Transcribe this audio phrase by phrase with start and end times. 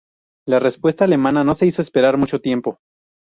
[0.47, 2.79] La respuesta alemana no se hizo esperar mucho tiempo.